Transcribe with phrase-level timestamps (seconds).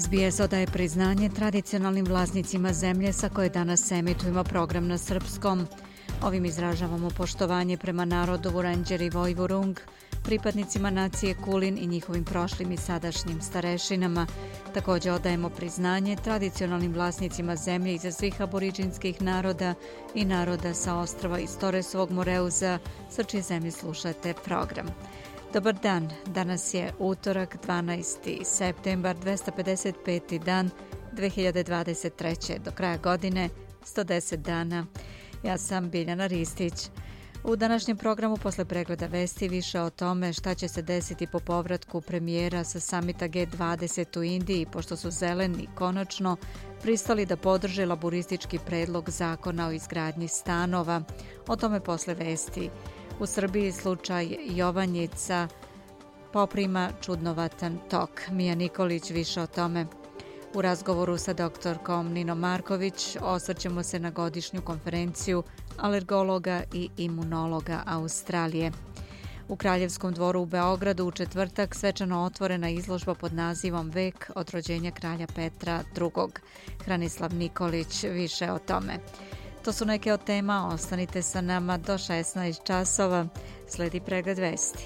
[0.00, 5.66] SBS odaje priznanje tradicionalnim vlasnicima zemlje sa koje danas emitujemo program na Srpskom.
[6.22, 9.80] Ovim izražavamo poštovanje prema narodu Vuranđer i Vojvurung,
[10.24, 14.26] pripadnicima nacije Kulin i njihovim prošlim i sadašnjim starešinama.
[14.74, 19.74] Također odajemo priznanje tradicionalnim vlasnicima zemlje iza svih aboriđinskih naroda
[20.14, 22.78] i naroda sa ostrava iz Toresovog Moreuza,
[23.10, 24.86] sa čije zemlje slušate program.
[25.54, 28.44] Dobar dan, danas je utorak 12.
[28.44, 30.38] septembar 255.
[30.44, 30.70] dan
[31.12, 32.58] 2023.
[32.58, 33.48] do kraja godine
[33.84, 34.86] 110 dana.
[35.42, 36.72] Ja sam Biljana Ristić.
[37.44, 42.00] U današnjem programu posle pregleda vesti više o tome šta će se desiti po povratku
[42.00, 46.36] premijera sa samita G20 u Indiji, pošto su zeleni konačno
[46.82, 51.02] pristali da podrže laboristički predlog zakona o izgradnji stanova.
[51.48, 52.70] O tome posle vesti.
[53.20, 55.48] U Srbiji slučaj Jovanjica
[56.32, 58.10] poprima čudnovatan tok.
[58.30, 59.86] Mija Nikolić više o tome.
[60.54, 65.42] U razgovoru sa doktorkom Nino Marković osvrćemo se na godišnju konferenciju
[65.78, 68.72] alergologa i imunologa Australije.
[69.48, 74.90] U Kraljevskom dvoru u Beogradu u četvrtak svečano otvorena izložba pod nazivom Vek od rođenja
[74.90, 76.10] kralja Petra II.
[76.84, 78.98] Hranislav Nikolić više o tome.
[79.64, 83.26] To su neke od tema, ostanite sa nama do 16 časova.
[83.68, 84.84] Sledi pregled vesti.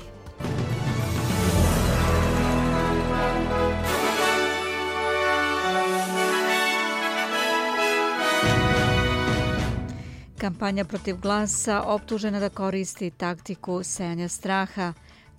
[10.39, 14.93] Kampanja protiv glasa optužena da koristi taktiku sejanja straha.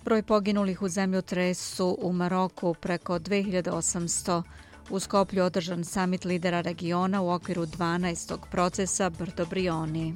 [0.04, 4.42] Broj poginulih u zemlju tresu u Maroku preko 2800.
[4.90, 8.38] U Skoplju održan samit lidera regiona u okviru 12.
[8.50, 10.14] procesa Brdo Brioni.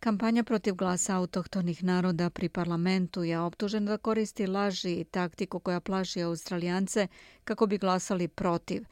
[0.00, 5.80] Kampanja protiv glasa autohtonih naroda pri parlamentu je optužena da koristi laži i taktiku koja
[5.80, 7.08] plaši australijance
[7.44, 8.84] kako bi glasali protiv.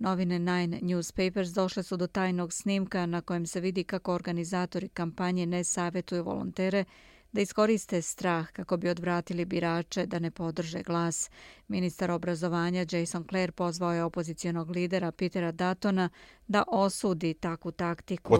[0.00, 5.46] Novine Nine Newspapers došle su do tajnog snimka na kojem se vidi kako organizatori kampanje
[5.46, 6.84] ne savjetuju volontere
[7.32, 11.30] da iskoriste strah kako bi odvratili birače da ne podrže glas.
[11.68, 16.08] Ministar obrazovanja Jason Clare pozvao je opozicijonog lidera Petera Datona
[16.48, 18.34] da osudi takvu taktiku.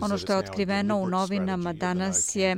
[0.00, 2.56] Ono što je otkriveno u novinama danas je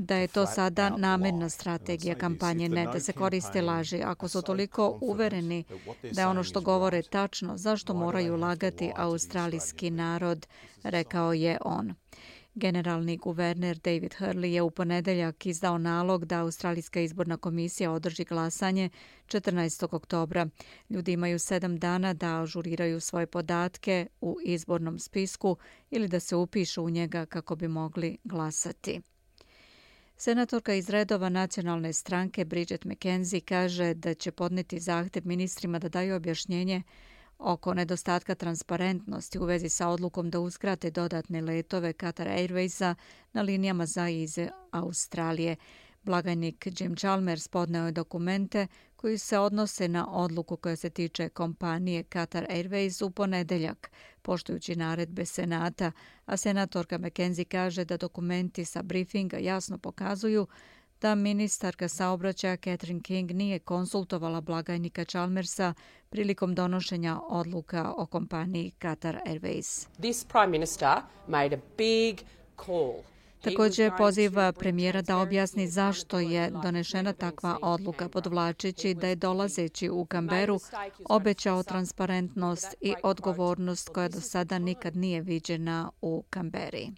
[0.00, 4.02] da je to sada namjerna strategija kampanje, ne da se koriste laži.
[4.02, 5.64] Ako su toliko uvereni
[6.12, 10.46] da je ono što govore tačno, zašto moraju lagati australijski narod,
[10.82, 11.94] rekao je on.
[12.54, 18.90] Generalni guverner David Hurley je u ponedeljak izdao nalog da Australijska izborna komisija održi glasanje
[19.26, 19.94] 14.
[19.94, 20.46] oktobra.
[20.90, 25.56] Ljudi imaju sedam dana da ažuriraju svoje podatke u izbornom spisku
[25.90, 29.00] ili da se upišu u njega kako bi mogli glasati.
[30.22, 36.16] Senatorka iz redova nacionalne stranke Bridget McKenzie kaže da će podneti zahtev ministrima da daju
[36.16, 36.82] objašnjenje
[37.38, 42.94] oko nedostatka transparentnosti u vezi sa odlukom da uskrate dodatne letove Qatar Airwaysa
[43.32, 44.38] na linijama za iz
[44.70, 45.56] Australije.
[46.02, 48.66] Blagajnik Jim Chalmers podneo je dokumente
[48.96, 53.90] koji se odnose na odluku koja se tiče kompanije Qatar Airways u ponedeljak,
[54.22, 55.92] poštujući naredbe Senata,
[56.26, 60.46] a senatorka McKenzie kaže da dokumenti sa briefinga jasno pokazuju
[61.00, 65.74] da ministarka saobraćaja Catherine King nije konsultovala blagajnika Chalmersa
[66.08, 69.88] prilikom donošenja odluka o kompaniji Qatar Airways.
[69.98, 70.88] This prime minister
[71.28, 72.20] made a big
[72.66, 72.92] call
[73.40, 80.04] Također poziva premijera da objasni zašto je donešena takva odluka podvlačeći da je dolazeći u
[80.04, 80.60] Kamberu
[81.08, 86.90] obećao transparentnost i odgovornost koja do sada nikad nije viđena u Kamberi.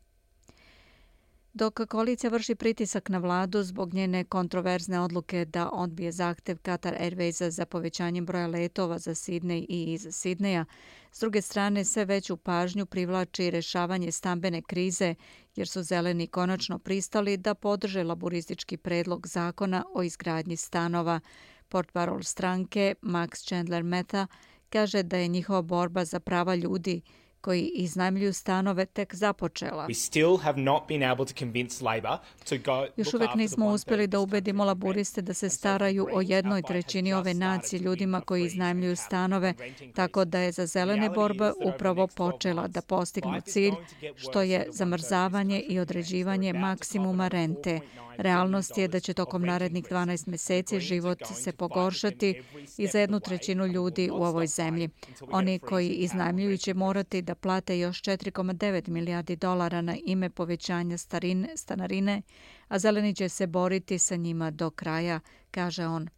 [1.54, 7.50] Dok koalicija vrši pritisak na vladu zbog njene kontroverzne odluke da odbije zahtev Qatar Airwaysa
[7.50, 10.64] za povećanjem broja letova za Sidney i iz Sidneja,
[11.12, 15.14] s druge strane sve veću pažnju privlači rešavanje stambene krize
[15.56, 21.20] jer su zeleni konačno pristali da podrže laboristički predlog zakona o izgradnji stanova.
[21.68, 24.26] Portparol stranke Max Chandler Meta
[24.70, 27.02] kaže da je njihova borba za prava ljudi
[27.42, 29.88] koji iznajmljuju stanove tek započela.
[32.96, 37.80] Još uvijek nismo uspjeli da ubedimo laburiste da se staraju o jednoj trećini ove nacije
[37.80, 39.54] ljudima koji iznajmljuju stanove,
[39.94, 43.74] tako da je za zelene borbe upravo počela da postignu cilj,
[44.16, 47.80] što je zamrzavanje i određivanje maksimuma rente.
[48.16, 52.42] Realnost je da će tokom narednih 12 meseci život se pogoršati
[52.78, 54.88] i za jednu trećinu ljudi u ovoj zemlji.
[55.30, 61.56] Oni koji iznajmljuju će morati da plate još 4,9 milijardi dolara na ime povećanja starine,
[61.56, 62.22] stanarine,
[62.68, 65.20] a zeleni će se boriti sa njima do kraja,
[65.50, 66.08] kaže on.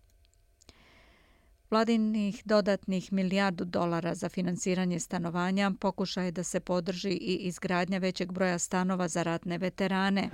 [1.71, 8.59] Vladinih dodatnih milijardu dolara za finansiranje stanovanja pokušaje da se podrži i izgradnja većeg broja
[8.59, 10.31] stanova za ratne veterane.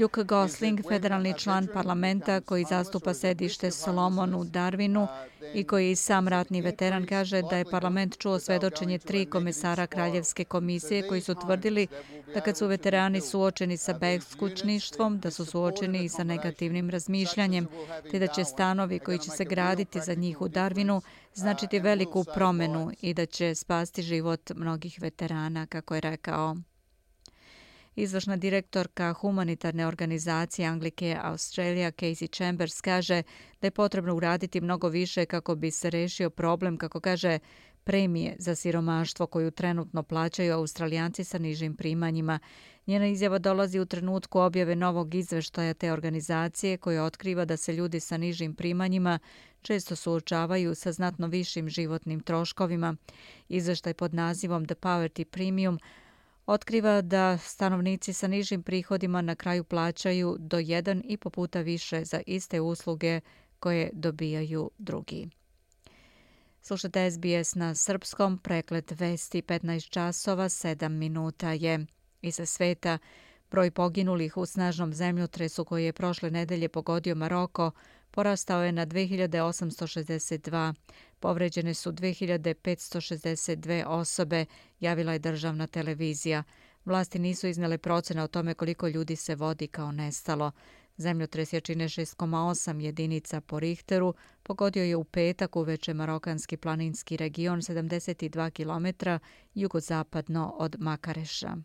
[0.00, 5.06] Luke Gosling, federalni član parlamenta koji zastupa sedište Solomon u Darwinu
[5.54, 10.44] i koji je sam ratni veteran, kaže da je parlament čuo svedočenje tri komesara Kraljevske
[10.44, 11.86] komisije koji su tvrdili
[12.34, 17.68] da kad su veterani suočeni sa beskućništvom, da su suočeni i sa negativnim razmišljanjem,
[18.10, 21.00] te da će stanovi koji će se graditi za njih u Darwinu
[21.34, 26.56] značiti veliku promenu i da će spasti život mnogih veterana, kako je rekao.
[27.96, 33.22] Izvršna direktorka humanitarne organizacije Anglike Australia Casey Chambers kaže
[33.60, 37.38] da je potrebno uraditi mnogo više kako bi se rešio problem, kako kaže,
[37.84, 42.38] premije za siromaštvo koju trenutno plaćaju australijanci sa nižim primanjima.
[42.86, 48.00] Njena izjava dolazi u trenutku objave novog izveštaja te organizacije koja otkriva da se ljudi
[48.00, 49.18] sa nižim primanjima
[49.62, 52.96] često suočavaju sa znatno višim životnim troškovima.
[53.48, 55.78] Izveštaj pod nazivom The Poverty Premium
[56.46, 62.60] otkriva da stanovnici sa nižim prihodima na kraju plaćaju do 1,5 puta više za iste
[62.60, 63.20] usluge
[63.58, 65.28] koje dobijaju drugi.
[66.62, 71.86] Slušajte SBS na srpskom, preklet vesti 15 časova, 7 minuta je.
[72.24, 72.98] Iza sveta,
[73.50, 77.70] broj poginulih u snažnom zemljotresu koji je prošle nedelje pogodio Maroko
[78.10, 80.74] porastao je na 2862.
[81.20, 84.44] Povređene su 2562 osobe,
[84.80, 86.42] javila je državna televizija.
[86.84, 90.52] Vlasti nisu iznele procene o tome koliko ljudi se vodi kao nestalo.
[90.96, 98.50] Zemljotres jačine 6,8 jedinica po Richteru pogodio je u petak uveče marokanski planinski region 72
[98.50, 98.86] km
[99.54, 101.56] jugozapadno od Makareša.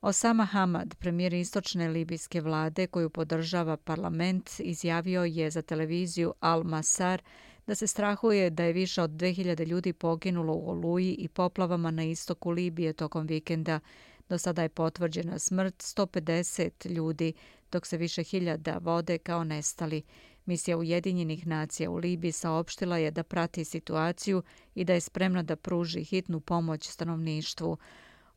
[0.00, 7.22] Osama Hamad, premijer istočne libijske vlade koju podržava parlament, izjavio je za televiziju Al Masar
[7.66, 12.04] da se strahuje da je više od 2000 ljudi poginulo u oluji i poplavama na
[12.04, 13.80] istoku Libije tokom vikenda.
[14.28, 17.32] Do sada je potvrđena smrt 150 ljudi,
[17.72, 20.02] dok se više hiljada vode kao nestali.
[20.46, 24.42] Misija Ujedinjenih nacija u Libiji saopštila je da prati situaciju
[24.74, 27.78] i da je spremna da pruži hitnu pomoć stanovništvu.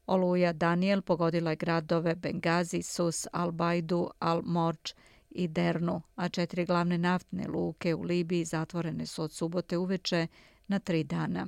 [0.09, 4.93] Oluja Daniel pogodila je gradove Bengazi, Sus, Al-Bajdu, Al-Morč
[5.29, 10.27] i Dernu, a četiri glavne naftne luke u Libiji zatvorene su od subote uveče
[10.67, 11.47] na tri dana.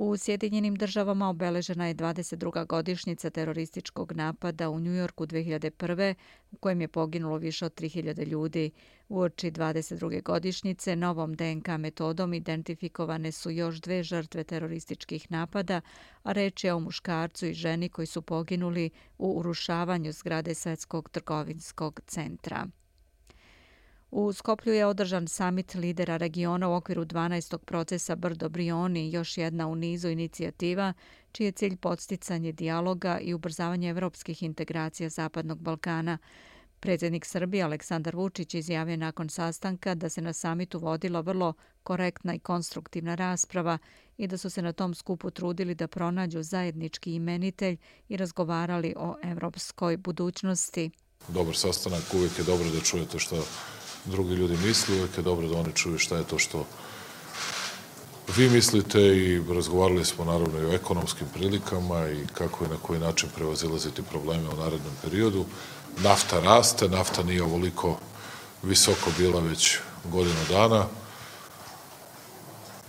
[0.00, 2.66] U Sjedinjenim državama obeležena je 22.
[2.66, 6.14] godišnjica terorističkog napada u Njujorku 2001.
[6.52, 8.70] u kojem je poginulo više od 3000 ljudi.
[9.08, 10.22] U oči 22.
[10.22, 15.80] godišnjice novom DNK metodom identifikovane su još dve žrtve terorističkih napada,
[16.22, 22.00] a reč je o muškarcu i ženi koji su poginuli u urušavanju zgrade Svetskog trgovinskog
[22.06, 22.66] centra.
[24.10, 27.58] U Skoplju je održan samit lidera regiona u okviru 12.
[27.58, 30.92] procesa Brdo Brioni, još jedna u nizu inicijativa,
[31.32, 36.18] čiji je cilj podsticanje dijaloga i ubrzavanje evropskih integracija Zapadnog Balkana.
[36.80, 42.38] Predsjednik Srbije Aleksandar Vučić izjavio nakon sastanka da se na samitu vodila vrlo korektna i
[42.38, 43.78] konstruktivna rasprava
[44.16, 47.76] i da su se na tom skupu trudili da pronađu zajednički imenitelj
[48.08, 50.90] i razgovarali o evropskoj budućnosti.
[51.28, 53.44] Dobar sastanak, uvijek je dobro da čujete što
[54.04, 56.66] drugi ljudi misli, uvijek je dobro da oni čuju šta je to što
[58.36, 63.00] vi mislite i razgovarali smo naravno i o ekonomskim prilikama i kako i na koji
[63.00, 65.44] način prevazilaziti probleme u narednom periodu.
[66.02, 67.98] Nafta raste, nafta nije ovoliko
[68.62, 70.86] visoko bila već godinu dana.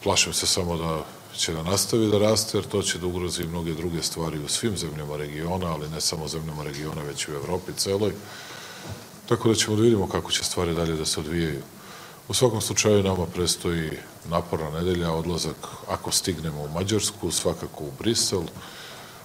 [0.04, 1.06] Plašim se samo da
[1.38, 4.78] će da nastavi da raste, jer to će da ugrozi mnoge druge stvari u svim
[4.78, 8.14] zemljama regiona, ali ne samo zemljama regiona, već i u Evropi celoj.
[9.30, 11.62] Tako da ćemo da vidimo kako će stvari dalje da se odvijaju.
[12.28, 13.92] U svakom slučaju nama prestoji
[14.30, 15.56] naporna nedelja, odlazak
[15.88, 18.42] ako stignemo u Mađarsku, svakako u Brisel,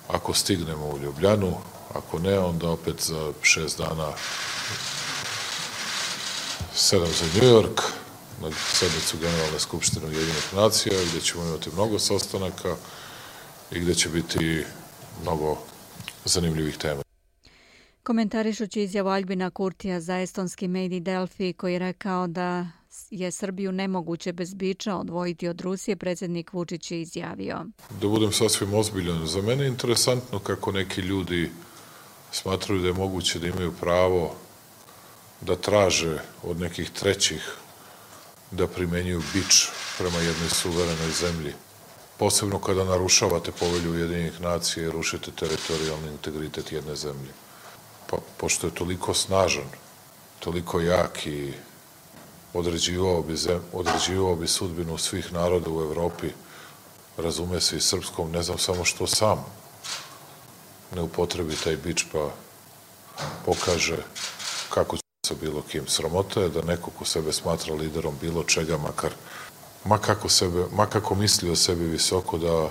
[0.08, 1.56] ako stignemo u Ljubljanu,
[1.94, 4.12] ako ne, onda opet za šest dana
[6.74, 7.80] sedam za New York,
[8.42, 12.76] na sednicu Generalne skupštine Ujedinih nacija, gdje ćemo imati mnogo sastanaka
[13.70, 14.64] i gdje će biti
[15.22, 15.58] mnogo
[16.24, 17.03] zanimljivih tema.
[18.04, 22.66] Komentarišući izjavu Aljbina Kurtija za estonski medij Delfi, koji je rekao da
[23.10, 27.64] je Srbiju nemoguće bez biča odvojiti od Rusije, predsjednik Vučić je izjavio.
[28.00, 31.50] Da budem sasvim ozbiljan, za mene je interesantno kako neki ljudi
[32.32, 34.34] smatraju da je moguće da imaju pravo
[35.40, 37.56] da traže od nekih trećih
[38.50, 39.68] da primenjuju bič
[39.98, 41.52] prema jednoj suverenoj zemlji.
[42.18, 47.43] Posebno kada narušavate povelju Ujedinjenih nacija i rušite teritorijalni integritet jedne zemlje.
[48.14, 49.66] Pa, pošto je toliko snažan,
[50.38, 51.52] toliko jak i
[52.52, 56.30] određivao bi, zem, određivao bi sudbinu svih naroda u Evropi,
[57.16, 59.44] razume se i srpskom, ne znam samo što sam
[60.94, 62.30] ne upotrebi taj bič pa
[63.44, 63.98] pokaže
[64.70, 65.88] kako sa bilo kim.
[65.88, 69.10] Sramota je da neko ko sebe smatra liderom bilo čega, makar,
[69.84, 72.70] makako, sebe, makako misli o sebi visoko, da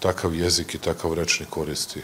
[0.00, 2.02] takav jezik i takav rečnik koristi.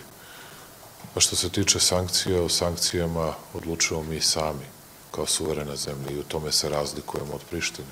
[1.14, 4.66] A što se tiče sankcija, o sankcijama odlučujemo mi sami
[5.10, 7.88] kao suverena zemlja i u tome se razlikujemo od Prištine.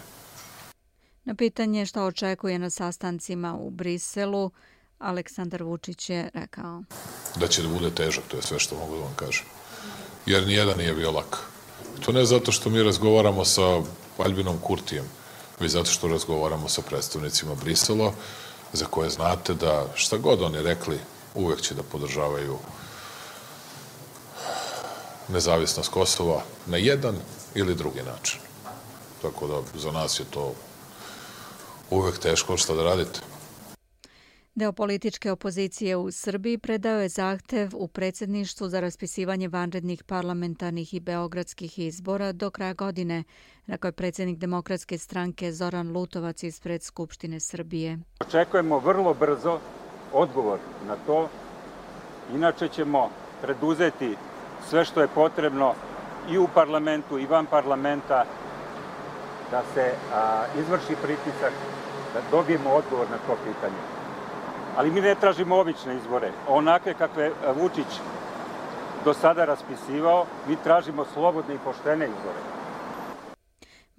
[1.24, 4.50] Na pitanje što očekuje na sastancima u Briselu,
[4.98, 6.82] Aleksandar Vučić je rekao.
[7.36, 9.44] Da će da bude težak, to je sve što mogu da vam kažem.
[10.26, 11.38] Jer nijedan nije bio lak.
[12.00, 13.82] To ne zato što mi razgovaramo sa
[14.18, 15.04] Albinom Kurtijem,
[15.60, 18.12] već zato što razgovaramo sa predstavnicima Brisela,
[18.72, 20.98] za koje znate da šta god oni rekli,
[21.34, 22.58] uvek će da podržavaju
[25.32, 27.16] nezavisnost Kosova na jedan
[27.54, 28.40] ili drugi način.
[29.22, 30.54] Tako da za nas je to
[31.90, 33.20] uvek teško što da radite.
[34.54, 41.00] Deo političke opozicije u Srbiji predao je zahtev u predsjedništvu za raspisivanje vanrednih parlamentarnih i
[41.00, 43.24] beogradskih izbora do kraja godine,
[43.66, 47.98] rekao je predsjednik demokratske stranke Zoran Lutovac ispred Skupštine Srbije.
[48.20, 49.58] Očekujemo vrlo brzo
[50.12, 51.28] odgovor na to,
[52.34, 53.10] inače ćemo
[53.42, 54.16] preduzeti
[54.68, 55.74] sve što je potrebno
[56.28, 58.24] i u parlamentu i van parlamenta
[59.50, 61.52] da se a, izvrši pritisak,
[62.14, 63.82] da dobijemo odgovor na to pitanje.
[64.76, 68.00] Ali mi ne tražimo obične izbore, onake kakve Vučić
[69.04, 72.59] do sada raspisivao, mi tražimo slobodne i poštene izbore.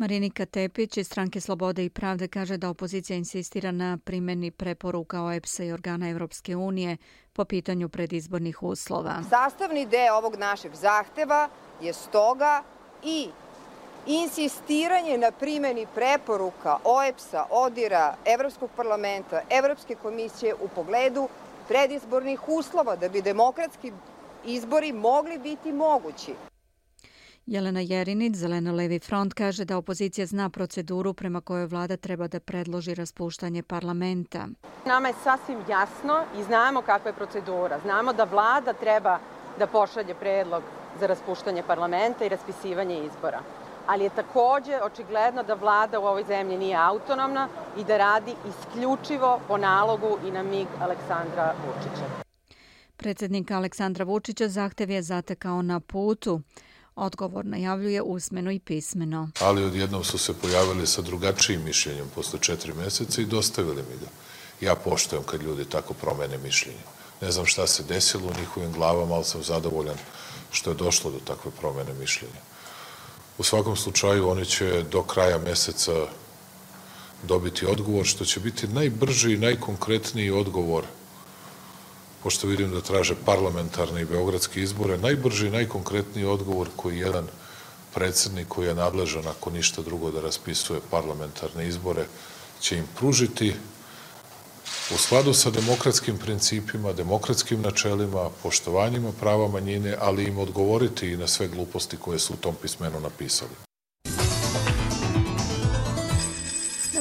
[0.01, 5.63] Marinika Tepić iz stranke Slobode i Pravde kaže da opozicija insistira na primjeni preporuka OEPS-a
[5.63, 6.98] i organa Evropske unije
[7.34, 9.24] po pitanju predizbornih uslova.
[9.29, 11.50] Sastavni deo ovog našeg zahteva
[11.81, 12.63] je stoga
[13.03, 13.29] i
[14.08, 21.27] insistiranje na primjeni preporuka OEPS-a, ODIR-a, Evropskog parlamenta, Evropske komisije u pogledu
[21.67, 23.91] predizbornih uslova da bi demokratski
[24.46, 26.50] izbori mogli biti mogući.
[27.45, 32.39] Jelena Jerinic, Zeleno Levi front, kaže da opozicija zna proceduru prema kojoj vlada treba da
[32.39, 34.48] predloži raspuštanje parlamenta.
[34.86, 37.79] Nama je sasvim jasno i znamo kakva je procedura.
[37.79, 39.19] Znamo da vlada treba
[39.60, 40.63] da pošalje predlog
[41.00, 43.41] za raspuštanje parlamenta i raspisivanje izbora
[43.88, 49.39] ali je takođe očigledno da vlada u ovoj zemlji nije autonomna i da radi isključivo
[49.48, 52.05] po nalogu i na mig Aleksandra Vučića.
[52.98, 56.41] Predsjednik Aleksandra Vučića zahtev je zatekao na putu.
[57.01, 59.29] Odgovor najavljuje usmeno i pismeno.
[59.39, 64.08] Ali odjednom su se pojavili sa drugačijim mišljenjem posle četiri meseca i dostavili mi ga.
[64.62, 66.84] Ja poštojem kad ljudi tako promene mišljenje.
[67.22, 69.98] Ne znam šta se desilo u njihovim glavama, ali sam zadovoljan
[70.51, 72.41] što je došlo do takve promene mišljenja.
[73.38, 76.05] U svakom slučaju oni će do kraja meseca
[77.24, 80.86] dobiti odgovor, što će biti najbrži i najkonkretniji odgovor,
[82.23, 87.27] pošto vidim da traže parlamentarne i beogradske izbore, najbrži i najkonkretniji odgovor koji jedan
[87.93, 92.05] predsednik koji je nadležan, ako ništa drugo da raspisuje parlamentarne izbore,
[92.59, 93.53] će im pružiti
[94.93, 101.27] u skladu sa demokratskim principima, demokratskim načelima, poštovanjima prava manjine, ali im odgovoriti i na
[101.27, 103.70] sve gluposti koje su u tom pismenu napisali.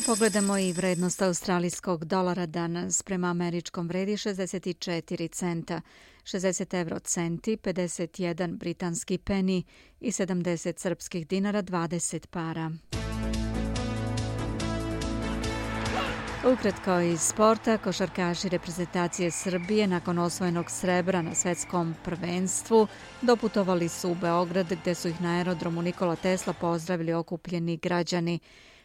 [0.01, 5.81] Da pogledamo i vrednost australijskog dolara danas prema američkom vredi 64 centa,
[6.25, 9.63] 60 euro centi, 51 britanski peni
[10.01, 12.71] i 70 srpskih dinara 20 para.
[16.53, 22.87] Ukratko iz sporta, košarkaši reprezentacije Srbije nakon osvojenog srebra na svetskom prvenstvu
[23.23, 28.39] doputovali su u Beograd gde su ih na aerodromu Nikola Tesla pozdravili okupljeni građani.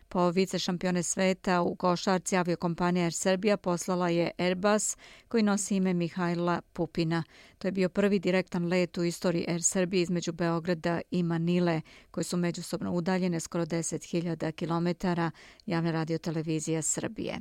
[0.10, 4.98] Po vice šampione sveta u košarci aviokompanija Air Serbia poslala je Airbus
[5.28, 7.24] koji nosi ime Mihajla Pupina.
[7.58, 11.82] To je bio prvi direktan let u istoriji Air Serbia između Beograda i Manile,
[12.12, 15.08] koji su međusobno udaljene skoro 10.000 km,
[15.66, 17.40] javna radiotelevizija Srbije.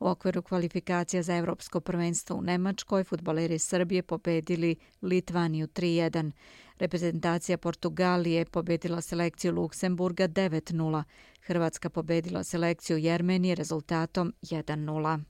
[0.00, 6.30] U okviru kvalifikacija za Evropsko prvenstvo u Nemačkoj, futboleri Srbije pobedili Litvaniju 3-1.
[6.78, 11.02] Reprezentacija Portugalije pobedila selekciju Luksemburga 9-0.
[11.46, 15.20] Hrvatska pobedila selekciju Jermenije rezultatom 1-0.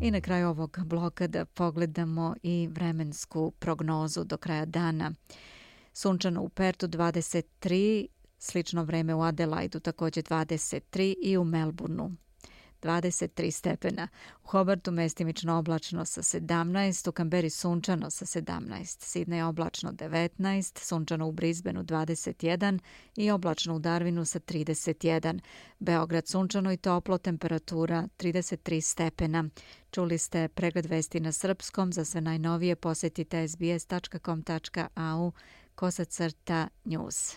[0.00, 5.12] I na kraju ovog bloka da pogledamo i vremensku prognozu do kraja dana.
[5.92, 8.06] Sunčano u Pertu 23,
[8.38, 12.10] slično vreme u Adelaidu također 23 i u Melbourneu
[12.82, 14.08] 23 stepena.
[14.44, 21.28] U Hobartu mestimično oblačno sa 17, u Kamberi sunčano sa 17, Sidney oblačno 19, sunčano
[21.28, 22.78] u Brisbaneu 21
[23.16, 25.40] i oblačno u Darwinu sa 31.
[25.78, 29.44] Beograd sunčano i toplo, temperatura 33 stepena.
[29.90, 35.32] Čuli ste pregled vesti na srpskom, za sve najnovije posjetite sbs.com.au
[35.74, 37.36] kosacrta news.